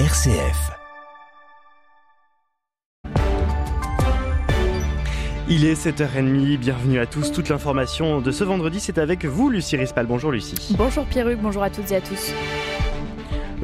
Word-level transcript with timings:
RCF. 0.00 0.72
Il 5.48 5.64
est 5.64 5.74
7h30, 5.86 6.58
bienvenue 6.58 6.98
à 6.98 7.06
tous. 7.06 7.30
Toute 7.30 7.48
l'information 7.48 8.20
de 8.20 8.32
ce 8.32 8.42
vendredi, 8.42 8.80
c'est 8.80 8.98
avec 8.98 9.24
vous, 9.24 9.50
Lucie 9.50 9.76
Rispal. 9.76 10.06
Bonjour 10.06 10.32
Lucie. 10.32 10.74
Bonjour 10.76 11.04
Pierruc, 11.04 11.38
bonjour 11.40 11.62
à 11.62 11.70
toutes 11.70 11.92
et 11.92 11.96
à 11.96 12.00
tous. 12.00 12.32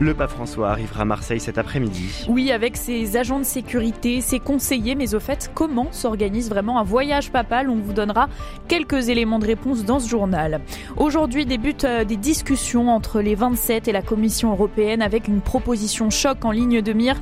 Le 0.03 0.15
pape 0.15 0.31
François 0.31 0.71
arrivera 0.71 1.03
à 1.03 1.05
Marseille 1.05 1.41
cet 1.41 1.59
après-midi. 1.59 2.25
Oui, 2.27 2.53
avec 2.53 2.79
ses 2.79 3.19
agents 3.19 3.39
de 3.39 3.45
sécurité, 3.45 4.23
ses 4.23 4.39
conseillers, 4.41 4.95
mais 4.95 5.15
au 5.15 5.21
fait, 5.21 5.51
comment 5.55 5.89
s'organise 5.93 6.49
vraiment 6.49 6.79
un 6.79 6.85
voyage 6.85 7.31
papal? 7.31 7.69
On 7.69 7.77
vous 7.77 7.93
donnera 7.93 8.31
quelques 8.67 9.11
éléments 9.11 9.39
de 9.39 9.45
réponse 9.45 9.85
dans 9.85 10.01
ce 10.01 10.09
journal. 10.09 10.63
Aujourd'hui 10.97 11.45
débutent 11.45 11.85
euh, 11.85 12.05
des 12.05 12.17
discussions 12.17 12.89
entre 12.89 13.21
les 13.21 13.35
27 13.35 13.89
et 13.89 13.93
la 13.93 14.01
Commission 14.01 14.53
européenne 14.53 15.03
avec 15.03 15.29
une 15.29 15.43
proposition 15.43 16.09
choc 16.09 16.47
en 16.47 16.51
ligne 16.51 16.81
de 16.81 16.93
mire, 16.95 17.21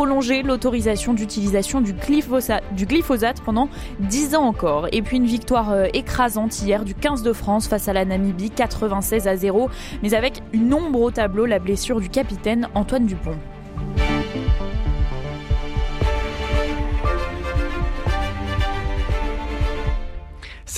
prolonger 0.00 0.42
l'autorisation 0.42 1.12
d'utilisation 1.12 1.82
du 1.82 1.92
glyphosate, 1.92 3.42
pendant 3.44 3.68
10 3.98 4.34
ans 4.34 4.44
encore. 4.44 4.88
Et 4.92 5.02
puis 5.02 5.18
une 5.18 5.26
victoire 5.26 5.72
euh, 5.72 5.88
écrasante 5.92 6.62
hier 6.62 6.86
du 6.86 6.94
15 6.94 7.22
de 7.22 7.34
France 7.34 7.68
face 7.68 7.86
à 7.86 7.92
la 7.92 8.06
Namibie, 8.06 8.48
96 8.48 9.28
à 9.28 9.36
0, 9.36 9.68
mais 10.02 10.14
avec 10.14 10.40
une 10.54 10.72
ombre 10.72 11.02
au 11.02 11.10
tableau, 11.10 11.44
la 11.44 11.58
blessure 11.58 12.00
du 12.00 12.08
capitaine 12.08 12.66
Antoine 12.74 13.04
Dupont. 13.04 13.36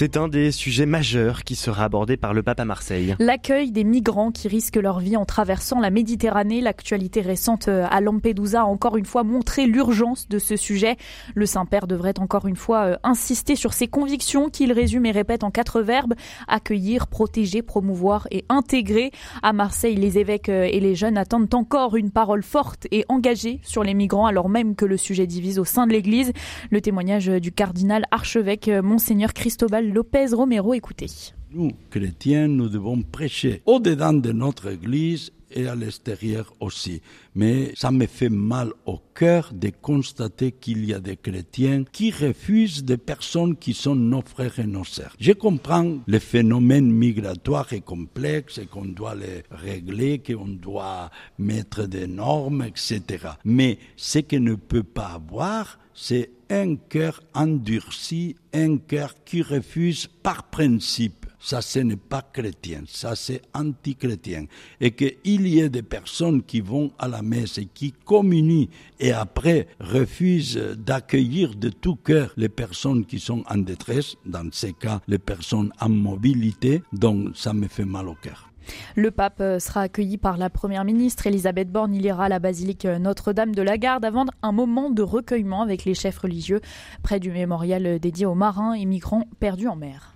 C'est 0.02 0.16
un 0.16 0.26
des 0.26 0.50
sujets 0.50 0.84
majeurs 0.84 1.44
qui 1.44 1.54
sera 1.54 1.84
abordé 1.84 2.16
par 2.16 2.34
le 2.34 2.42
pape 2.42 2.58
à 2.58 2.64
Marseille. 2.64 3.14
L'accueil 3.20 3.70
des 3.70 3.84
migrants 3.84 4.32
qui 4.32 4.48
risquent 4.48 4.82
leur 4.82 4.98
vie 4.98 5.16
en 5.16 5.24
traversant 5.24 5.78
la 5.78 5.90
Méditerranée. 5.90 6.60
L'actualité 6.60 7.20
récente 7.20 7.68
euh, 7.68 7.86
à 7.88 8.00
Lampedusa 8.00 8.62
a 8.62 8.64
encore 8.64 8.96
une 8.96 9.04
fois 9.04 9.22
montré 9.22 9.64
l'urgence 9.64 10.28
de 10.28 10.40
ce 10.40 10.56
sujet. 10.56 10.96
Le 11.36 11.46
Saint-Père 11.46 11.86
devrait 11.86 12.18
encore 12.18 12.48
une 12.48 12.56
fois 12.56 12.86
euh, 12.86 12.96
insister 13.04 13.54
sur 13.54 13.74
ses 13.74 13.86
convictions 13.86 14.50
qu'il 14.50 14.72
résume 14.72 15.06
et 15.06 15.12
répète 15.12 15.44
en 15.44 15.52
quatre 15.52 15.80
verbes. 15.82 16.14
Accueillir, 16.48 17.06
protéger, 17.06 17.62
promouvoir 17.62 18.26
et 18.32 18.44
intégrer. 18.48 19.12
À 19.44 19.52
Marseille, 19.52 19.94
les 19.94 20.18
évêques 20.18 20.48
euh, 20.48 20.64
et 20.68 20.80
les 20.80 20.96
jeunes 20.96 21.16
attendent 21.16 21.54
encore 21.54 21.94
une 21.94 22.10
parole 22.10 22.42
forte 22.42 22.88
et 22.90 23.04
engagée 23.08 23.60
sur 23.62 23.84
les 23.84 23.94
migrants 23.94 24.26
alors 24.26 24.48
même 24.48 24.74
que 24.74 24.84
le 24.84 24.96
sujet 24.96 25.28
divise 25.28 25.60
au 25.60 25.64
sein 25.64 25.86
de 25.86 25.92
l'Église. 25.92 26.32
Le 26.70 26.80
témoignage 26.80 27.26
du 27.28 27.52
cardinal 27.52 28.04
archevêque 28.10 28.68
Monseigneur 28.68 29.32
Cristobal 29.32 29.91
Lopez 29.92 30.28
Romero, 30.32 30.72
écoutez. 30.72 31.06
Nous, 31.50 31.72
chrétiens, 31.90 32.48
nous 32.48 32.70
devons 32.70 33.02
prêcher 33.02 33.60
au-dedans 33.66 34.14
de 34.14 34.32
notre 34.32 34.68
Église 34.70 35.32
et 35.50 35.66
à 35.66 35.74
l'extérieur 35.74 36.50
aussi. 36.60 37.02
Mais 37.34 37.72
ça 37.76 37.90
me 37.90 38.06
fait 38.06 38.30
mal 38.30 38.72
au 38.86 38.98
cœur 39.14 39.50
de 39.52 39.70
constater 39.82 40.52
qu'il 40.52 40.86
y 40.86 40.94
a 40.94 40.98
des 40.98 41.18
chrétiens 41.18 41.84
qui 41.92 42.10
refusent 42.10 42.84
des 42.84 42.96
personnes 42.96 43.54
qui 43.56 43.74
sont 43.74 43.94
nos 43.94 44.22
frères 44.22 44.58
et 44.58 44.66
nos 44.66 44.84
sœurs. 44.84 45.14
Je 45.20 45.32
comprends 45.32 45.98
le 46.06 46.18
phénomène 46.18 46.90
migratoire 46.90 47.70
est 47.74 47.84
complexe 47.84 48.56
et 48.56 48.64
qu'on 48.64 48.86
doit 48.86 49.14
les 49.14 49.42
régler, 49.50 50.20
qu'on 50.20 50.48
doit 50.48 51.10
mettre 51.38 51.84
des 51.84 52.06
normes, 52.06 52.64
etc. 52.64 53.02
Mais 53.44 53.76
ce 53.96 54.20
qu'on 54.20 54.40
ne 54.40 54.54
peut 54.54 54.84
pas 54.84 55.08
avoir, 55.08 55.78
c'est 55.94 56.30
un 56.52 56.76
cœur 56.76 57.22
endurci, 57.34 58.36
un 58.52 58.76
cœur 58.76 59.14
qui 59.24 59.40
refuse 59.40 60.06
par 60.22 60.50
principe. 60.50 61.24
Ça, 61.40 61.62
ce 61.62 61.80
n'est 61.80 61.96
pas 61.96 62.22
chrétien, 62.22 62.82
ça, 62.86 63.16
c'est 63.16 63.40
anti-chrétien. 63.54 64.44
Et 64.80 64.92
qu'il 64.92 65.48
y 65.48 65.58
ait 65.58 65.70
des 65.70 65.82
personnes 65.82 66.42
qui 66.42 66.60
vont 66.60 66.92
à 66.98 67.08
la 67.08 67.22
messe 67.22 67.58
et 67.58 67.66
qui 67.66 67.92
communient 67.92 68.68
et 69.00 69.12
après 69.12 69.66
refusent 69.80 70.76
d'accueillir 70.76 71.54
de 71.56 71.70
tout 71.70 71.96
cœur 71.96 72.32
les 72.36 72.50
personnes 72.50 73.06
qui 73.06 73.18
sont 73.18 73.42
en 73.48 73.58
détresse, 73.58 74.14
dans 74.24 74.48
ces 74.52 74.74
cas, 74.74 75.00
les 75.08 75.18
personnes 75.18 75.72
en 75.80 75.88
mobilité, 75.88 76.82
donc 76.92 77.34
ça 77.34 77.54
me 77.54 77.66
fait 77.66 77.86
mal 77.86 78.08
au 78.08 78.14
cœur. 78.14 78.51
Le 78.96 79.10
pape 79.10 79.40
euh, 79.40 79.58
sera 79.58 79.82
accueilli 79.82 80.18
par 80.18 80.36
la 80.36 80.50
première 80.50 80.84
ministre 80.84 81.26
Elisabeth 81.26 81.70
Borne. 81.70 81.94
Il 81.94 82.04
ira 82.04 82.24
à 82.26 82.28
la 82.28 82.38
basilique 82.38 82.84
euh, 82.84 82.98
Notre-Dame 82.98 83.54
de 83.54 83.62
la 83.62 83.78
Garde 83.78 84.04
avant 84.04 84.26
un 84.42 84.52
moment 84.52 84.90
de 84.90 85.02
recueillement 85.02 85.62
avec 85.62 85.84
les 85.84 85.94
chefs 85.94 86.18
religieux 86.18 86.60
près 87.02 87.20
du 87.20 87.30
mémorial 87.30 87.86
euh, 87.86 87.98
dédié 87.98 88.26
aux 88.26 88.34
marins 88.34 88.74
et 88.74 88.84
migrants 88.84 89.24
perdus 89.40 89.68
en 89.68 89.76
mer. 89.76 90.11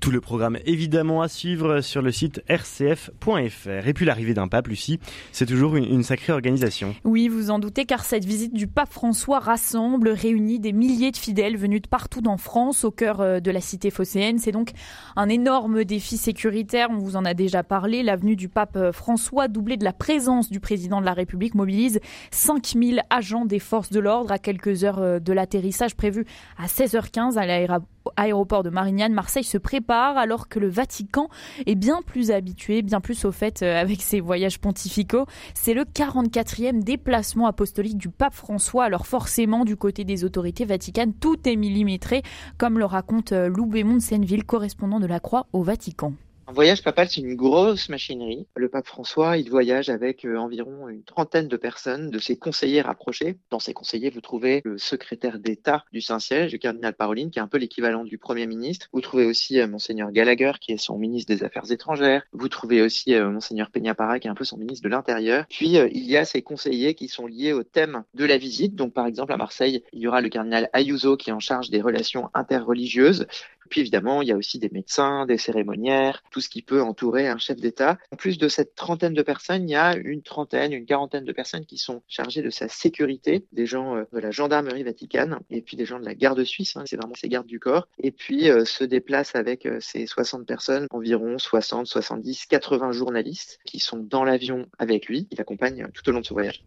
Tout 0.00 0.10
le 0.10 0.20
programme 0.20 0.58
évidemment 0.66 1.22
à 1.22 1.28
suivre 1.28 1.80
sur 1.80 2.02
le 2.02 2.12
site 2.12 2.42
rcf.fr. 2.48 3.86
Et 3.86 3.92
puis 3.92 4.04
l'arrivée 4.04 4.34
d'un 4.34 4.48
pape, 4.48 4.68
Lucie, 4.68 5.00
c'est 5.32 5.46
toujours 5.46 5.76
une, 5.76 6.02
sacrée 6.02 6.32
organisation. 6.32 6.94
Oui, 7.04 7.28
vous 7.28 7.50
en 7.50 7.58
doutez, 7.58 7.84
car 7.84 8.04
cette 8.04 8.24
visite 8.24 8.54
du 8.54 8.66
pape 8.66 8.92
François 8.92 9.38
rassemble, 9.38 10.10
réunit 10.10 10.60
des 10.60 10.72
milliers 10.72 11.10
de 11.10 11.16
fidèles 11.16 11.56
venus 11.56 11.82
de 11.82 11.88
partout 11.88 12.26
en 12.26 12.36
France, 12.36 12.84
au 12.84 12.90
cœur 12.90 13.20
euh, 13.20 13.40
de 13.40 13.50
la 13.50 13.60
cité 13.60 13.90
phocéenne. 13.90 14.38
C'est 14.38 14.52
donc 14.52 14.70
un 15.16 15.28
énorme 15.28 15.84
défi 15.84 16.16
sécuritaire, 16.16 16.88
on 16.90 16.98
vous 16.98 17.16
en 17.16 17.24
a 17.24 17.34
déjà 17.34 17.62
parlé. 17.62 18.02
L'avenue 18.02 18.36
du 18.36 18.48
pape 18.48 18.76
euh, 18.76 18.92
François, 18.92 19.48
doublée 19.48 19.76
de 19.76 19.84
la 19.84 19.92
présence 19.92 20.50
du 20.50 20.60
président 20.60 21.00
de 21.00 21.06
la 21.06 21.14
République, 21.14 21.54
mobilise 21.54 22.00
5000 22.30 23.02
agents 23.10 23.44
des 23.44 23.58
forces 23.58 23.90
de 23.90 24.00
l'ordre 24.00 24.32
à 24.32 24.38
quelques 24.38 24.84
heures 24.84 25.00
euh, 25.00 25.18
de 25.18 25.32
l'atterrissage 25.32 25.96
prévu 25.96 26.24
à 26.58 26.66
16h15 26.66 27.36
à 27.36 27.46
l'aéroport 27.46 27.95
de 28.16 28.70
Marignane. 28.70 29.12
Marseille 29.12 29.44
se 29.44 29.58
prépare 29.58 30.16
alors 30.16 30.48
que 30.48 30.58
le 30.58 30.68
Vatican 30.68 31.28
est 31.66 31.74
bien 31.74 32.00
plus 32.02 32.30
habitué, 32.30 32.82
bien 32.82 33.00
plus 33.00 33.24
au 33.24 33.32
fait 33.32 33.62
euh, 33.62 33.80
avec 33.80 34.02
ses 34.02 34.20
voyages 34.20 34.58
pontificaux. 34.58 35.26
C'est 35.54 35.74
le 35.74 35.82
44e 35.82 36.82
déplacement 36.82 37.46
apostolique 37.46 37.98
du 37.98 38.08
pape 38.08 38.34
François. 38.34 38.84
Alors 38.84 39.06
forcément, 39.06 39.64
du 39.64 39.76
côté 39.76 40.04
des 40.04 40.24
autorités 40.24 40.64
vaticanes, 40.64 41.12
tout 41.14 41.48
est 41.48 41.56
millimétré, 41.56 42.22
comme 42.58 42.78
le 42.78 42.84
raconte 42.84 43.32
euh, 43.32 43.48
Lou 43.48 43.66
Bémond 43.66 44.00
Senneville, 44.00 44.44
correspondant 44.44 45.00
de 45.00 45.06
la 45.06 45.20
Croix 45.20 45.46
au 45.52 45.62
Vatican. 45.62 46.12
Un 46.48 46.52
voyage 46.52 46.84
papal, 46.84 47.08
c'est 47.08 47.22
une 47.22 47.34
grosse 47.34 47.88
machinerie. 47.88 48.46
Le 48.54 48.68
pape 48.68 48.86
François, 48.86 49.36
il 49.36 49.50
voyage 49.50 49.88
avec 49.88 50.24
euh, 50.24 50.36
environ 50.36 50.88
une 50.88 51.02
trentaine 51.02 51.48
de 51.48 51.56
personnes, 51.56 52.08
de 52.08 52.20
ses 52.20 52.38
conseillers 52.38 52.82
rapprochés. 52.82 53.36
Dans 53.50 53.58
ses 53.58 53.74
conseillers, 53.74 54.10
vous 54.10 54.20
trouvez 54.20 54.62
le 54.64 54.78
secrétaire 54.78 55.40
d'État 55.40 55.84
du 55.92 56.00
Saint-Siège, 56.00 56.52
le 56.52 56.58
cardinal 56.58 56.94
Paroline, 56.94 57.32
qui 57.32 57.40
est 57.40 57.42
un 57.42 57.48
peu 57.48 57.58
l'équivalent 57.58 58.04
du 58.04 58.16
Premier 58.16 58.46
ministre. 58.46 58.86
Vous 58.92 59.00
trouvez 59.00 59.26
aussi 59.26 59.58
euh, 59.58 59.66
Monseigneur 59.66 60.12
Gallagher, 60.12 60.52
qui 60.60 60.70
est 60.70 60.76
son 60.76 60.98
ministre 60.98 61.34
des 61.34 61.42
Affaires 61.42 61.68
étrangères. 61.72 62.22
Vous 62.30 62.48
trouvez 62.48 62.80
aussi 62.80 63.12
euh, 63.14 63.28
Monseigneur 63.28 63.72
Peña-Parra, 63.72 64.20
qui 64.20 64.28
est 64.28 64.30
un 64.30 64.36
peu 64.36 64.44
son 64.44 64.56
ministre 64.56 64.84
de 64.84 64.90
l'Intérieur. 64.90 65.46
Puis, 65.48 65.74
il 65.74 66.08
y 66.08 66.16
a 66.16 66.24
ses 66.24 66.42
conseillers 66.42 66.94
qui 66.94 67.08
sont 67.08 67.26
liés 67.26 67.54
au 67.54 67.64
thème 67.64 68.04
de 68.14 68.24
la 68.24 68.38
visite. 68.38 68.76
Donc, 68.76 68.92
par 68.92 69.08
exemple, 69.08 69.32
à 69.32 69.36
Marseille, 69.36 69.82
il 69.92 69.98
y 69.98 70.06
aura 70.06 70.20
le 70.20 70.28
cardinal 70.28 70.70
Ayuso, 70.72 71.16
qui 71.16 71.30
est 71.30 71.32
en 71.32 71.40
charge 71.40 71.70
des 71.70 71.82
relations 71.82 72.30
interreligieuses. 72.34 73.26
Puis 73.68 73.80
évidemment, 73.80 74.22
il 74.22 74.28
y 74.28 74.32
a 74.32 74.36
aussi 74.36 74.58
des 74.58 74.70
médecins, 74.70 75.26
des 75.26 75.38
cérémoniaires, 75.38 76.22
tout 76.30 76.40
ce 76.40 76.48
qui 76.48 76.62
peut 76.62 76.82
entourer 76.82 77.28
un 77.28 77.38
chef 77.38 77.56
d'État. 77.58 77.98
En 78.12 78.16
plus 78.16 78.38
de 78.38 78.48
cette 78.48 78.74
trentaine 78.74 79.14
de 79.14 79.22
personnes, 79.22 79.68
il 79.68 79.72
y 79.72 79.76
a 79.76 79.96
une 79.96 80.22
trentaine, 80.22 80.72
une 80.72 80.86
quarantaine 80.86 81.24
de 81.24 81.32
personnes 81.32 81.66
qui 81.66 81.78
sont 81.78 82.02
chargées 82.08 82.42
de 82.42 82.50
sa 82.50 82.68
sécurité, 82.68 83.44
des 83.52 83.66
gens 83.66 83.96
euh, 83.96 84.04
de 84.12 84.18
la 84.18 84.30
gendarmerie 84.30 84.82
vaticane 84.82 85.38
et 85.50 85.62
puis 85.62 85.76
des 85.76 85.84
gens 85.84 85.98
de 85.98 86.04
la 86.04 86.14
garde 86.14 86.42
suisse, 86.44 86.76
hein, 86.76 86.84
c'est 86.86 86.96
vraiment 86.96 87.14
ces 87.14 87.28
gardes 87.28 87.46
du 87.46 87.60
corps. 87.60 87.88
Et 88.02 88.10
puis 88.10 88.50
euh, 88.50 88.64
se 88.64 88.84
déplacent 88.84 89.34
avec 89.34 89.66
euh, 89.66 89.78
ces 89.80 90.06
60 90.06 90.46
personnes, 90.46 90.86
environ 90.90 91.38
60, 91.38 91.86
70, 91.86 92.46
80 92.46 92.92
journalistes 92.92 93.58
qui 93.64 93.78
sont 93.78 93.98
dans 93.98 94.24
l'avion 94.24 94.66
avec 94.78 95.06
lui, 95.06 95.26
qui 95.26 95.36
l'accompagnent 95.36 95.88
tout 95.92 96.08
au 96.08 96.12
long 96.12 96.20
de 96.20 96.26
ce 96.26 96.32
voyage. 96.32 96.64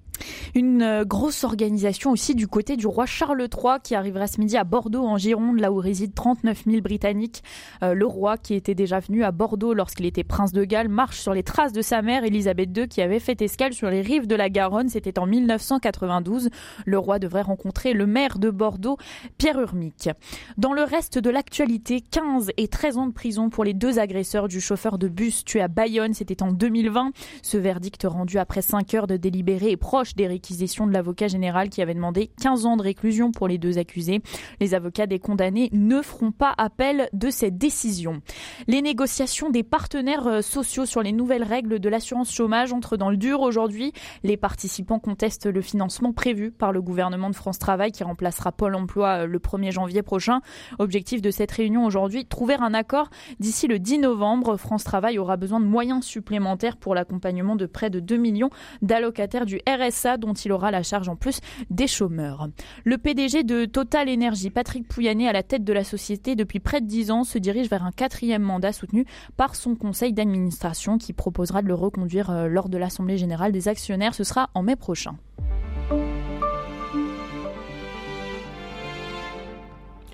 Une 0.55 1.03
grosse 1.03 1.43
organisation 1.43 2.11
aussi 2.11 2.35
du 2.35 2.47
côté 2.47 2.75
du 2.75 2.87
roi 2.87 3.05
Charles 3.05 3.41
III 3.41 3.79
qui 3.83 3.95
arrivera 3.95 4.27
ce 4.27 4.39
midi 4.39 4.57
à 4.57 4.63
Bordeaux 4.63 5.05
en 5.05 5.17
Gironde, 5.17 5.59
là 5.59 5.71
où 5.71 5.77
résident 5.77 6.13
39 6.13 6.63
000 6.65 6.81
britannique. 6.89 7.43
Euh, 7.83 7.93
le 7.93 8.07
roi, 8.07 8.37
qui 8.37 8.55
était 8.55 8.73
déjà 8.73 8.99
venu 8.99 9.23
à 9.23 9.31
Bordeaux 9.31 9.75
lorsqu'il 9.75 10.07
était 10.07 10.23
prince 10.23 10.51
de 10.51 10.63
Galles, 10.63 10.89
marche 10.89 11.19
sur 11.19 11.33
les 11.33 11.43
traces 11.43 11.71
de 11.71 11.83
sa 11.83 12.01
mère, 12.01 12.23
Elisabeth 12.23 12.75
II, 12.75 12.87
qui 12.87 13.03
avait 13.03 13.19
fait 13.19 13.41
escale 13.43 13.73
sur 13.73 13.91
les 13.91 14.01
rives 14.01 14.25
de 14.25 14.35
la 14.35 14.49
Garonne. 14.49 14.89
C'était 14.89 15.19
en 15.19 15.27
1992. 15.27 16.49
Le 16.85 16.97
roi 16.97 17.19
devrait 17.19 17.43
rencontrer 17.43 17.93
le 17.93 18.07
maire 18.07 18.39
de 18.39 18.49
Bordeaux, 18.49 18.97
Pierre 19.37 19.59
Urmic. 19.59 20.09
Dans 20.57 20.73
le 20.73 20.81
reste 20.81 21.19
de 21.19 21.29
l'actualité, 21.29 22.01
15 22.01 22.49
et 22.57 22.67
13 22.67 22.97
ans 22.97 23.07
de 23.07 23.13
prison 23.13 23.51
pour 23.51 23.63
les 23.63 23.75
deux 23.75 23.99
agresseurs 23.99 24.47
du 24.47 24.59
chauffeur 24.59 24.97
de 24.97 25.07
bus 25.07 25.45
tué 25.45 25.61
à 25.61 25.67
Bayonne. 25.67 26.15
C'était 26.15 26.41
en 26.41 26.51
2020. 26.51 27.11
Ce 27.43 27.57
verdict 27.57 28.03
rendu 28.09 28.39
après 28.39 28.63
5 28.63 28.93
heures 28.95 29.07
de 29.07 29.17
délibéré 29.17 29.71
est 29.71 29.77
proche 29.77 30.15
des 30.15 30.25
réquisitions 30.25 30.87
de 30.87 30.91
l'avocat 30.91 31.27
général 31.27 31.69
qui 31.69 31.83
avait 31.83 31.93
demandé 31.93 32.31
15 32.41 32.65
ans 32.65 32.77
de 32.77 32.81
réclusion 32.81 33.31
pour 33.31 33.47
les 33.47 33.59
deux 33.59 33.77
accusés. 33.77 34.21
Les 34.59 34.73
avocats 34.73 35.05
des 35.05 35.19
condamnés 35.19 35.69
ne 35.71 36.01
feront 36.01 36.31
pas 36.31 36.53
appel 36.57 36.78
de 36.79 37.29
cette 37.29 37.57
décision. 37.57 38.21
Les 38.67 38.81
négociations 38.81 39.49
des 39.49 39.63
partenaires 39.63 40.27
euh, 40.27 40.41
sociaux 40.41 40.85
sur 40.85 41.03
les 41.03 41.11
nouvelles 41.11 41.43
règles 41.43 41.77
de 41.79 41.89
l'assurance 41.89 42.33
chômage 42.33 42.71
entrent 42.71 42.95
dans 42.95 43.09
le 43.09 43.17
dur 43.17 43.41
aujourd'hui. 43.41 43.91
Les 44.23 44.37
participants 44.37 44.99
contestent 44.99 45.47
le 45.47 45.61
financement 45.61 46.13
prévu 46.13 46.51
par 46.51 46.71
le 46.71 46.81
gouvernement 46.81 47.29
de 47.29 47.35
France 47.35 47.59
Travail 47.59 47.91
qui 47.91 48.05
remplacera 48.05 48.53
Pôle 48.53 48.75
emploi 48.75 49.23
euh, 49.23 49.25
le 49.25 49.39
1er 49.39 49.71
janvier 49.71 50.03
prochain. 50.03 50.39
Objectif 50.79 51.21
de 51.21 51.31
cette 51.31 51.51
réunion 51.51 51.83
aujourd'hui, 51.83 52.25
trouver 52.25 52.55
un 52.55 52.73
accord 52.73 53.09
d'ici 53.41 53.67
le 53.67 53.77
10 53.77 53.99
novembre. 53.99 54.55
France 54.55 54.85
Travail 54.85 55.19
aura 55.19 55.35
besoin 55.35 55.59
de 55.59 55.65
moyens 55.65 56.05
supplémentaires 56.05 56.77
pour 56.77 56.95
l'accompagnement 56.95 57.57
de 57.57 57.65
près 57.65 57.89
de 57.89 57.99
2 57.99 58.15
millions 58.15 58.51
d'allocataires 58.81 59.45
du 59.45 59.59
RSA 59.67 60.15
dont 60.15 60.33
il 60.33 60.53
aura 60.53 60.71
la 60.71 60.83
charge 60.83 61.09
en 61.09 61.17
plus 61.17 61.41
des 61.69 61.87
chômeurs. 61.87 62.47
Le 62.85 62.97
PDG 62.97 63.43
de 63.43 63.65
Total 63.65 64.09
Energy, 64.09 64.49
Patrick 64.49 64.87
Pouyanné, 64.87 65.27
à 65.27 65.33
la 65.33 65.43
tête 65.43 65.65
de 65.65 65.73
la 65.73 65.83
société 65.83 66.37
depuis 66.37 66.61
près 66.69 66.81
de 66.81 66.85
10 66.85 67.09
ans, 67.09 67.23
se 67.23 67.39
dirige 67.39 67.67
vers 67.67 67.83
un 67.83 67.91
quatrième 67.91 68.43
mandat 68.43 68.71
soutenu 68.71 69.07
par 69.37 69.55
son 69.55 69.73
conseil 69.73 70.13
d'administration 70.13 70.99
qui 70.99 71.13
proposera 71.13 71.63
de 71.63 71.67
le 71.67 71.73
reconduire 71.73 72.29
euh, 72.29 72.47
lors 72.47 72.69
de 72.69 72.77
l'Assemblée 72.77 73.17
générale 73.17 73.51
des 73.51 73.67
actionnaires. 73.67 74.13
Ce 74.13 74.23
sera 74.23 74.51
en 74.53 74.61
mai 74.61 74.75
prochain. 74.75 75.15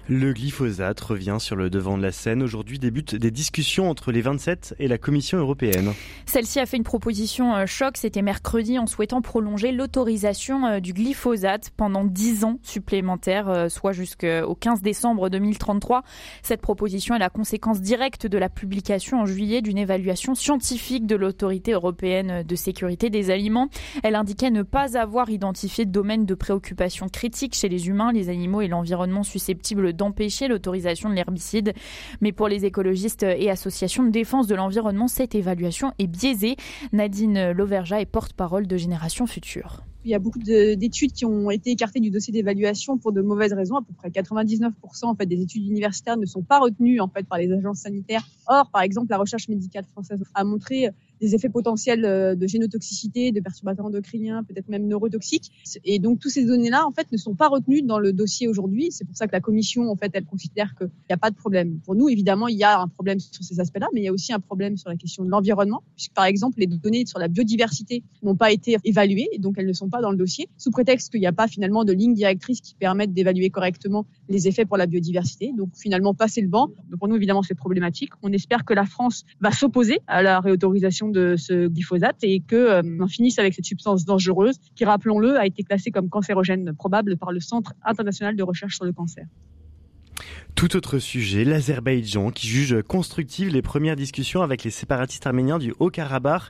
Le 0.07 0.33
glyphosate 0.33 1.01
revient 1.01 1.37
sur 1.39 1.55
le 1.55 1.71
devant 1.71 1.97
de 1.97 2.03
la 2.03 2.11
scène. 2.11 2.43
Aujourd'hui 2.43 2.77
débutent 2.77 3.15
des 3.15 3.31
discussions 3.31 3.89
entre 3.89 4.11
les 4.11 4.21
27 4.21 4.75
et 4.77 4.87
la 4.87 4.99
Commission 4.99 5.39
européenne. 5.39 5.93
Celle-ci 6.27 6.59
a 6.59 6.67
fait 6.67 6.77
une 6.77 6.83
proposition 6.83 7.55
euh, 7.55 7.65
choc, 7.65 7.97
c'était 7.97 8.21
mercredi, 8.21 8.77
en 8.77 8.85
souhaitant 8.85 9.23
prolonger 9.23 9.71
l'autorisation 9.71 10.67
euh, 10.67 10.79
du 10.79 10.93
glyphosate 10.93 11.71
pendant 11.75 12.03
10 12.03 12.43
ans 12.43 12.59
supplémentaires, 12.61 13.49
euh, 13.49 13.67
soit 13.67 13.93
jusqu'au 13.93 14.53
15 14.53 14.83
décembre 14.83 15.29
2033. 15.29 16.03
Cette 16.43 16.61
proposition 16.61 17.15
est 17.15 17.19
la 17.19 17.31
conséquence 17.31 17.81
directe 17.81 18.27
de 18.27 18.37
la 18.37 18.49
publication 18.49 19.21
en 19.21 19.25
juillet 19.25 19.63
d'une 19.63 19.79
évaluation 19.79 20.35
scientifique 20.35 21.07
de 21.07 21.15
l'autorité 21.15 21.71
européenne 21.71 22.43
de 22.43 22.55
sécurité 22.55 23.09
des 23.09 23.31
aliments. 23.31 23.69
Elle 24.03 24.13
indiquait 24.13 24.51
ne 24.51 24.61
pas 24.61 24.99
avoir 24.99 25.31
identifié 25.31 25.85
de 25.85 25.91
domaine 25.91 26.27
de 26.27 26.35
préoccupation 26.35 27.09
critique 27.09 27.55
chez 27.55 27.69
les 27.69 27.87
humains, 27.87 28.11
les 28.11 28.29
animaux 28.29 28.61
et 28.61 28.67
l'environnement 28.67 29.23
susceptibles 29.23 29.94
d'empêcher 29.95 30.47
l'autorisation 30.47 31.09
de 31.09 31.15
l'herbicide. 31.15 31.73
Mais 32.21 32.31
pour 32.31 32.47
les 32.47 32.65
écologistes 32.65 33.23
et 33.23 33.49
associations 33.49 34.03
de 34.03 34.11
défense 34.11 34.47
de 34.47 34.55
l'environnement, 34.55 35.07
cette 35.07 35.35
évaluation 35.35 35.93
est 35.99 36.07
biaisée. 36.07 36.55
Nadine 36.93 37.51
Lauverja 37.51 38.01
est 38.01 38.05
porte-parole 38.05 38.67
de 38.67 38.77
Génération 38.77 39.25
Future. 39.27 39.83
Il 40.05 40.11
y 40.11 40.13
a 40.13 40.19
beaucoup 40.19 40.37
d'études 40.37 41.13
qui 41.13 41.25
ont 41.25 41.49
été 41.49 41.71
écartées 41.71 41.99
du 41.99 42.11
dossier 42.11 42.31
d'évaluation 42.31 42.99
pour 42.99 43.11
de 43.11 43.21
mauvaises 43.21 43.53
raisons. 43.53 43.77
À 43.77 43.81
peu 43.81 43.91
près 43.93 44.09
99% 44.09 44.71
en 45.01 45.15
fait 45.15 45.25
des 45.25 45.41
études 45.41 45.65
universitaires 45.65 46.15
ne 46.15 46.27
sont 46.27 46.43
pas 46.43 46.59
retenues 46.59 46.99
en 46.99 47.07
fait 47.07 47.27
par 47.27 47.39
les 47.39 47.51
agences 47.51 47.79
sanitaires. 47.79 48.23
Or, 48.47 48.69
par 48.71 48.83
exemple, 48.83 49.07
la 49.09 49.17
recherche 49.17 49.49
médicale 49.49 49.83
française 49.85 50.23
a 50.35 50.43
montré 50.43 50.91
des 51.21 51.35
effets 51.35 51.49
potentiels 51.49 52.05
euh, 52.05 52.35
de 52.35 52.47
génotoxicité, 52.47 53.31
de 53.31 53.39
perturbateurs 53.39 53.85
endocriniens, 53.85 54.43
peut-être 54.43 54.69
même 54.69 54.87
neurotoxiques. 54.87 55.51
Et 55.83 55.99
donc, 55.99 56.19
tous 56.19 56.29
ces 56.29 56.45
données-là, 56.45 56.85
en 56.85 56.91
fait, 56.91 57.11
ne 57.11 57.17
sont 57.17 57.35
pas 57.35 57.47
retenues 57.47 57.81
dans 57.81 57.99
le 57.99 58.13
dossier 58.13 58.47
aujourd'hui. 58.47 58.89
C'est 58.91 59.05
pour 59.05 59.15
ça 59.15 59.27
que 59.27 59.31
la 59.31 59.41
commission, 59.41 59.89
en 59.89 59.95
fait, 59.95 60.11
elle 60.13 60.25
considère 60.25 60.75
qu'il 60.75 60.89
n'y 61.09 61.13
a 61.13 61.17
pas 61.17 61.31
de 61.31 61.35
problème. 61.35 61.79
Pour 61.85 61.95
nous, 61.95 62.09
évidemment, 62.09 62.47
il 62.47 62.57
y 62.57 62.63
a 62.63 62.79
un 62.79 62.87
problème 62.87 63.19
sur 63.19 63.43
ces 63.43 63.59
aspects-là, 63.59 63.87
mais 63.93 64.01
il 64.01 64.03
y 64.05 64.07
a 64.07 64.13
aussi 64.13 64.33
un 64.33 64.39
problème 64.39 64.77
sur 64.77 64.89
la 64.89 64.95
question 64.95 65.23
de 65.23 65.29
l'environnement, 65.29 65.83
puisque, 65.95 66.13
par 66.13 66.25
exemple, 66.25 66.59
les 66.59 66.67
données 66.67 67.05
sur 67.05 67.19
la 67.19 67.27
biodiversité 67.27 68.03
n'ont 68.23 68.35
pas 68.35 68.51
été 68.51 68.77
évaluées, 68.83 69.29
et 69.31 69.39
donc 69.39 69.55
elles 69.57 69.67
ne 69.67 69.73
sont 69.73 69.89
pas 69.89 70.01
dans 70.01 70.11
le 70.11 70.17
dossier, 70.17 70.49
sous 70.57 70.71
prétexte 70.71 71.11
qu'il 71.11 71.19
n'y 71.19 71.27
a 71.27 71.33
pas 71.33 71.47
finalement 71.47 71.83
de 71.83 71.93
ligne 71.93 72.13
directrice 72.13 72.61
qui 72.61 72.75
permettent 72.75 73.13
d'évaluer 73.13 73.49
correctement 73.49 74.05
les 74.29 74.47
effets 74.47 74.65
pour 74.65 74.77
la 74.77 74.85
biodiversité. 74.85 75.53
Donc, 75.55 75.69
finalement, 75.75 76.13
passer 76.13 76.41
le 76.41 76.47
banc. 76.47 76.69
Donc, 76.89 76.99
pour 76.99 77.07
nous, 77.07 77.15
évidemment, 77.15 77.43
c'est 77.43 77.55
problématique. 77.55 78.11
On 78.23 78.31
espère 78.31 78.65
que 78.65 78.73
la 78.73 78.85
France 78.85 79.25
va 79.39 79.51
s'opposer 79.51 79.99
à 80.07 80.21
la 80.21 80.39
réautorisation 80.39 81.04
de 81.09 81.35
ce 81.37 81.67
glyphosate 81.67 82.17
et 82.23 82.39
que 82.39 82.55
euh, 82.55 82.81
on 82.99 83.07
finisse 83.07 83.39
avec 83.39 83.53
cette 83.53 83.65
substance 83.65 84.05
dangereuse 84.05 84.57
qui, 84.75 84.85
rappelons-le, 84.85 85.37
a 85.37 85.45
été 85.45 85.63
classée 85.63 85.91
comme 85.91 86.09
cancérogène 86.09 86.73
probable 86.73 87.17
par 87.17 87.31
le 87.31 87.39
Centre 87.39 87.73
international 87.83 88.35
de 88.35 88.43
recherche 88.43 88.75
sur 88.75 88.85
le 88.85 88.93
cancer. 88.93 89.25
Tout 90.55 90.77
autre 90.77 90.99
sujet, 90.99 91.43
l'Azerbaïdjan 91.43 92.31
qui 92.31 92.47
juge 92.47 92.81
constructives 92.87 93.49
les 93.49 93.61
premières 93.61 93.97
discussions 93.97 94.41
avec 94.41 94.63
les 94.63 94.69
séparatistes 94.71 95.27
arméniens 95.27 95.59
du 95.59 95.73
Haut-Karabakh 95.79 96.43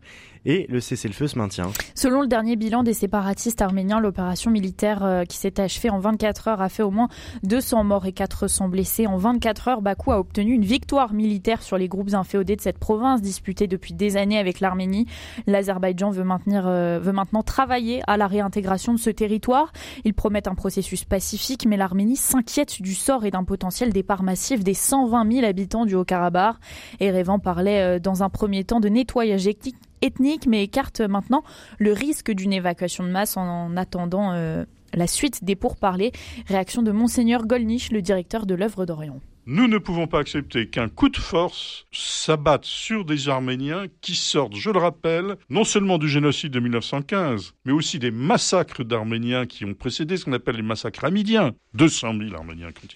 et 0.46 0.68
le 0.69 0.80
cessez-le-feu 0.80 1.28
se 1.28 1.38
maintient. 1.38 1.72
Selon 1.96 2.22
le 2.22 2.28
dernier 2.28 2.56
bilan 2.56 2.84
des 2.84 2.94
séparatistes 2.94 3.62
arméniens, 3.62 4.00
l'opération 4.00 4.52
militaire 4.52 5.04
euh, 5.04 5.24
qui 5.24 5.38
s'est 5.38 5.60
achevée 5.60 5.90
en 5.90 6.00
24 6.00 6.48
heures 6.48 6.62
a 6.62 6.69
fait 6.69 6.84
au 6.84 6.92
moins 6.92 7.07
200 7.44 7.84
morts 7.84 8.06
et 8.06 8.13
400 8.13 8.69
blessés. 8.69 9.07
En 9.07 9.18
24 9.18 9.68
heures, 9.68 9.81
Bakou 9.81 10.12
a 10.12 10.19
obtenu 10.19 10.54
une 10.54 10.63
victoire 10.63 11.13
militaire 11.13 11.63
sur 11.63 11.78
les 11.78 11.88
groupes 11.88 12.13
inféodés 12.13 12.56
de 12.56 12.62
cette 12.62 12.78
province 12.78 13.22
disputée 13.22 13.68
depuis 13.68 13.94
des 13.94 14.18
années 14.18 14.38
avec 14.38 14.60
l'Arménie. 14.60 15.08
L'Azerbaïdjan 15.48 16.12
veut, 16.12 16.24
maintenir, 16.24 16.68
euh, 16.68 17.00
veut 17.01 17.12
maintenant 17.12 17.42
travailler 17.42 18.01
à 18.06 18.18
la 18.18 18.28
réintégration 18.28 18.94
de 18.94 19.00
ce 19.00 19.10
territoire. 19.10 19.74
Ils 20.04 20.13
promettent 20.13 20.48
un 20.48 20.56
processus 20.56 21.06
pacifique, 21.06 21.66
mais 21.68 21.78
l'Arménie 21.78 22.18
s'inquiète 22.18 22.81
du 22.81 22.94
sort 22.94 23.25
et 23.25 23.31
d'un 23.31 23.44
potentiel 23.44 23.92
départ 23.95 24.24
massif 24.24 24.63
des 24.63 24.74
120 24.74 25.31
000 25.31 25.45
habitants 25.45 25.86
du 25.86 25.95
Haut-Karabakh. 25.95 26.57
Erevan 27.00 27.39
parlait 27.39 27.81
euh, 27.81 28.00
dans 28.00 28.24
un 28.24 28.30
premier 28.30 28.63
temps 28.63 28.80
de 28.80 28.89
nettoyage 28.89 29.47
ethnique, 30.01 30.47
mais 30.47 30.63
écarte 30.63 31.01
maintenant 31.01 31.44
le 31.80 31.94
risque 31.94 32.31
d'une 32.31 32.53
évacuation 32.53 33.03
de 33.03 33.09
masse 33.09 33.38
en, 33.38 33.75
attendant 33.77 34.33
euh, 34.33 34.65
la 34.94 35.07
suite 35.07 35.44
des 35.44 35.56
pourparlers. 35.56 36.12
Réaction 36.47 36.83
de 36.83 36.92
Monseigneur 36.92 37.45
Golnisch, 37.47 37.92
le 37.92 38.01
directeur 38.01 38.45
de 38.45 38.53
l'œuvre 38.53 38.86
d'Orient. 38.86 39.21
Nous 39.47 39.68
ne 39.68 39.77
pouvons 39.77 40.07
pas 40.07 40.19
accepter 40.19 40.68
qu'un 40.68 40.89
coup 40.89 41.07
de 41.07 41.18
force 41.18 41.86
s'abatte 41.91 42.65
sur 42.65 43.06
des 43.06 43.30
Arméniens 43.30 43.86
qui 44.01 44.15
sortent, 44.15 44.56
je 44.56 44.71
le 44.71 44.80
rappelle, 44.80 45.36
non 45.50 45.63
seulement 45.63 46.00
du 46.00 46.09
génocide 46.09 46.51
de 46.51 46.59
1915, 46.59 47.53
mais 47.63 47.71
aussi 47.71 48.00
des 48.00 48.09
massacres 48.09 48.83
d'Arméniens 48.83 49.45
qui 49.45 49.63
ont 49.63 49.75
précédé 49.75 50.18
ce 50.18 50.25
qu'on 50.25 50.33
appelle 50.33 50.56
les 50.56 50.63
massacres 50.63 51.06
amidiens. 51.06 51.51
200 51.75 52.13
000 52.18 52.36
Arméniens 52.36 52.71
qui. 52.71 52.88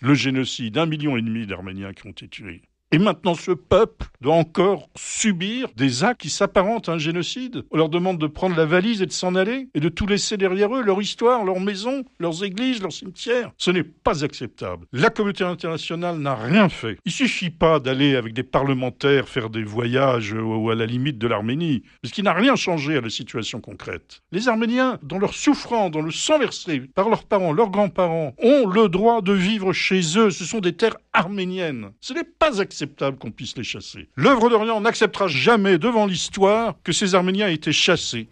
Le 0.00 0.14
génocide, 0.14 0.78
un 0.78 0.86
million 0.86 1.16
et 1.16 1.22
demi 1.22 1.46
d'Arméniens 1.46 1.92
qui 1.94 2.06
ont 2.06 2.10
été 2.10 2.28
tués. 2.28 2.62
Et 2.94 2.98
maintenant, 2.98 3.34
ce 3.34 3.50
peuple 3.50 4.06
doit 4.20 4.36
encore 4.36 4.88
subir 4.94 5.66
des 5.74 6.04
actes 6.04 6.20
qui 6.20 6.30
s'apparentent 6.30 6.88
à 6.88 6.92
un 6.92 6.98
génocide. 6.98 7.64
On 7.72 7.76
leur 7.76 7.88
demande 7.88 8.18
de 8.18 8.28
prendre 8.28 8.56
la 8.56 8.66
valise 8.66 9.02
et 9.02 9.06
de 9.06 9.10
s'en 9.10 9.34
aller 9.34 9.68
et 9.74 9.80
de 9.80 9.88
tout 9.88 10.06
laisser 10.06 10.36
derrière 10.36 10.72
eux, 10.72 10.80
leur 10.80 11.02
histoire, 11.02 11.44
leurs 11.44 11.58
maisons, 11.58 12.04
leurs 12.20 12.44
églises, 12.44 12.80
leurs 12.80 12.92
cimetières. 12.92 13.50
Ce 13.58 13.72
n'est 13.72 13.82
pas 13.82 14.24
acceptable. 14.24 14.86
La 14.92 15.10
communauté 15.10 15.42
internationale 15.42 16.18
n'a 16.18 16.36
rien 16.36 16.68
fait. 16.68 16.96
Il 17.04 17.10
suffit 17.10 17.50
pas 17.50 17.80
d'aller 17.80 18.14
avec 18.14 18.32
des 18.32 18.44
parlementaires 18.44 19.28
faire 19.28 19.50
des 19.50 19.64
voyages 19.64 20.32
ou 20.32 20.70
à 20.70 20.76
la 20.76 20.86
limite 20.86 21.18
de 21.18 21.26
l'Arménie, 21.26 21.82
parce 22.00 22.14
qu'il 22.14 22.22
n'a 22.22 22.32
rien 22.32 22.54
changé 22.54 22.96
à 22.96 23.00
la 23.00 23.10
situation 23.10 23.60
concrète. 23.60 24.22
Les 24.30 24.46
Arméniens, 24.46 25.00
dans 25.02 25.18
leur 25.18 25.34
souffrance, 25.34 25.90
dans 25.90 26.00
le 26.00 26.12
sang 26.12 26.38
versé 26.38 26.78
par 26.94 27.08
leurs 27.08 27.24
parents, 27.24 27.52
leurs 27.52 27.70
grands-parents, 27.70 28.34
ont 28.40 28.68
le 28.68 28.88
droit 28.88 29.20
de 29.20 29.32
vivre 29.32 29.72
chez 29.72 30.16
eux. 30.16 30.30
Ce 30.30 30.44
sont 30.44 30.60
des 30.60 30.76
terres 30.76 30.98
arméniennes. 31.12 31.90
Ce 32.00 32.14
n'est 32.14 32.22
pas 32.22 32.60
acceptable 32.60 32.83
qu'on 32.86 33.30
puisse 33.30 33.56
les 33.56 33.64
chasser. 33.64 34.08
L'œuvre 34.16 34.50
d'Orient 34.50 34.80
n'acceptera 34.80 35.28
jamais 35.28 35.78
devant 35.78 36.06
l'histoire 36.06 36.74
que 36.84 36.92
ces 36.92 37.14
Arméniens 37.14 37.48
aient 37.48 37.54
été 37.54 37.72
chassés. 37.72 38.28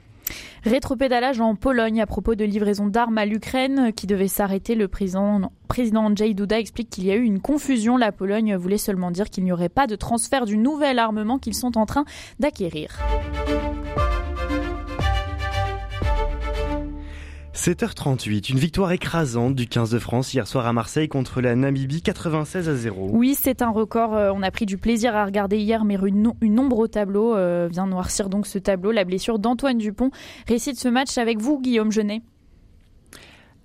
Rétropédalage 0.65 1.41
en 1.41 1.57
Pologne 1.57 2.01
à 2.01 2.07
propos 2.07 2.37
de 2.37 2.45
livraison 2.45 2.87
d'armes 2.87 3.19
à 3.19 3.27
l'Ukraine 3.27 3.93
qui 3.93 4.07
devait 4.07 4.29
s'arrêter. 4.29 4.77
Le 4.77 4.87
président, 4.87 5.51
président 5.67 6.05
Andrzej 6.05 6.35
Duda 6.35 6.61
explique 6.61 6.89
qu'il 6.89 7.05
y 7.05 7.11
a 7.11 7.17
eu 7.17 7.25
une 7.25 7.41
confusion. 7.41 7.97
La 7.97 8.13
Pologne 8.13 8.55
voulait 8.55 8.79
seulement 8.79 9.11
dire 9.11 9.29
qu'il 9.29 9.43
n'y 9.43 9.53
aurait 9.53 9.69
pas 9.69 9.89
de 9.89 9.97
transfert 9.97 10.45
du 10.45 10.57
nouvel 10.57 11.01
armement 11.01 11.39
qu'ils 11.39 11.55
sont 11.55 11.77
en 11.77 11.87
train 11.87 12.05
d'acquérir. 12.39 13.01
7h38, 17.55 18.51
une 18.51 18.59
victoire 18.59 18.93
écrasante 18.93 19.55
du 19.55 19.67
15 19.67 19.91
de 19.91 19.99
France 19.99 20.33
hier 20.33 20.47
soir 20.47 20.67
à 20.67 20.73
Marseille 20.73 21.09
contre 21.09 21.43
la 21.43 21.55
Namibie 21.55 22.01
96 22.01 22.71
à 22.71 22.75
0. 22.75 23.11
Oui, 23.13 23.37
c'est 23.39 23.61
un 23.61 23.69
record. 23.69 24.15
Euh, 24.15 24.33
on 24.35 24.43
a 24.43 24.51
pris 24.51 24.65
du 24.65 24.79
plaisir 24.79 25.15
à 25.15 25.27
regarder 25.27 25.59
hier, 25.59 25.85
mais 25.85 25.99
une, 26.03 26.33
une 26.41 26.59
ombre 26.59 26.79
au 26.79 26.89
tableau 26.89 27.37
euh, 27.37 27.69
vient 27.71 27.87
noircir 27.87 28.31
donc 28.31 28.47
ce 28.47 28.59
tableau. 28.59 28.91
La 28.91 29.05
blessure 29.05 29.39
d'Antoine 29.39 29.77
Dupont 29.77 30.11
récite 30.49 30.79
ce 30.79 30.89
match 30.89 31.19
avec 31.19 31.43
vous, 31.43 31.61
Guillaume 31.61 31.93
Genet. 31.93 32.23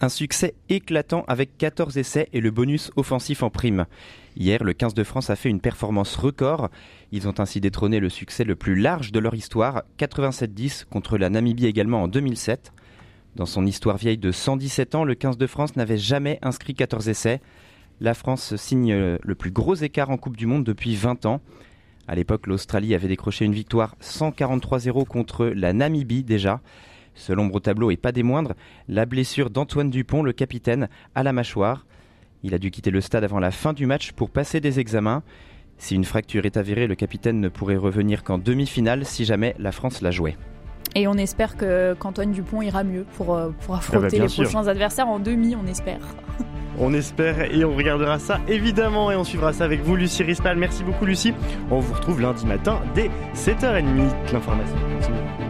Un 0.02 0.10
succès 0.10 0.54
éclatant 0.68 1.24
avec 1.30 1.58
14 1.58 1.98
essais 1.98 2.28
et 2.34 2.42
le 2.42 2.52
bonus 2.52 2.92
offensif 2.98 3.42
en 3.42 3.50
prime. 3.50 3.86
Hier, 4.36 4.66
le 4.66 4.74
15 4.74 4.96
de 4.96 5.04
France 5.06 5.30
a 5.30 5.38
fait 5.38 5.50
une 5.50 5.62
performance 5.62 6.18
record. 6.18 6.70
Ils 7.14 7.30
ont 7.30 7.40
ainsi 7.40 7.62
détrôné 7.62 8.02
le 8.02 8.10
succès 8.10 8.44
le 8.44 8.58
plus 8.58 8.76
large 8.76 9.14
de 9.14 9.20
leur 9.20 9.34
histoire, 9.34 9.84
87-10 9.98 10.86
contre 10.86 11.18
la 11.18 11.30
Namibie 11.30 11.68
également 11.68 12.04
en 12.04 12.10
2007. 12.10 12.74
Dans 13.38 13.46
son 13.46 13.68
histoire 13.68 13.98
vieille 13.98 14.18
de 14.18 14.32
117 14.32 14.96
ans, 14.96 15.04
le 15.04 15.14
15 15.14 15.38
de 15.38 15.46
France 15.46 15.76
n'avait 15.76 16.00
jamais 16.00 16.40
inscrit 16.42 16.74
14 16.74 17.08
essais. 17.08 17.40
La 18.02 18.16
France 18.16 18.56
signe 18.56 18.92
le 19.22 19.36
plus 19.36 19.52
gros 19.52 19.76
écart 19.76 20.10
en 20.10 20.18
Coupe 20.18 20.36
du 20.36 20.48
Monde 20.48 20.64
depuis 20.64 20.96
20 20.96 21.28
ans. 21.28 21.40
À 22.08 22.16
l'époque, 22.16 22.48
l'Australie 22.48 22.96
avait 22.96 23.08
décroché 23.08 23.46
une 23.46 23.54
victoire 23.54 23.96
143-0 24.02 25.06
contre 25.06 25.46
la 25.46 25.72
Namibie 25.72 26.24
déjà. 26.24 26.62
Ce 27.14 27.32
l'ombre 27.32 27.54
au 27.54 27.60
tableau 27.60 27.92
et 27.92 27.96
pas 27.96 28.12
des 28.12 28.24
moindres, 28.24 28.56
la 28.88 29.06
blessure 29.06 29.52
d'Antoine 29.52 29.92
Dupont, 29.92 30.24
le 30.24 30.34
capitaine, 30.34 30.90
à 31.14 31.22
la 31.22 31.32
mâchoire. 31.32 31.86
Il 32.42 32.56
a 32.56 32.58
dû 32.58 32.72
quitter 32.72 32.90
le 32.90 33.02
stade 33.02 33.24
avant 33.24 33.40
la 33.40 33.52
fin 33.52 33.74
du 33.74 33.86
match 33.86 34.14
pour 34.14 34.32
passer 34.32 34.62
des 34.62 34.80
examens. 34.80 35.22
Si 35.78 35.94
une 35.94 36.06
fracture 36.06 36.48
est 36.48 36.58
avérée, 36.58 36.88
le 36.88 36.96
capitaine 36.96 37.40
ne 37.40 37.50
pourrait 37.50 37.78
revenir 37.78 38.24
qu'en 38.24 38.40
demi-finale 38.40 39.06
si 39.06 39.26
jamais 39.26 39.54
la 39.60 39.72
France 39.72 40.02
la 40.02 40.10
jouait. 40.10 40.38
Et 40.96 41.08
on 41.08 41.14
espère 41.16 41.58
que 41.58 41.94
qu'Antoine 42.00 42.32
Dupont 42.32 42.62
ira 42.62 42.84
mieux 42.84 43.06
pour, 43.18 43.36
euh, 43.36 43.50
pour 43.66 43.76
Ah 43.76 43.80
bah, 43.90 43.98
affronter 43.98 44.20
les 44.20 44.28
sûr. 44.28 44.44
prochains 44.44 44.68
adversaires 44.68 45.08
en 45.08 45.20
demi, 45.20 45.56
on 45.56 45.68
espère. 45.68 46.00
On 46.80 46.94
espère 46.94 47.52
et 47.52 47.66
on 47.66 47.76
regardera 47.76 48.20
ça 48.20 48.40
évidemment 48.48 49.10
et 49.10 49.16
on 49.16 49.24
suivra 49.24 49.52
ça 49.52 49.64
avec 49.64 49.82
vous 49.82 49.96
Lucie 49.96 50.22
Rispal. 50.22 50.58
Merci 50.58 50.84
beaucoup 50.84 51.06
Lucie. 51.06 51.34
On 51.72 51.80
vous 51.80 51.92
retrouve 51.96 52.22
lundi 52.22 52.46
matin 52.46 52.80
dès 52.94 53.10
7h30. 53.34 54.12
L'information 54.32 54.76
continue. 55.00 55.47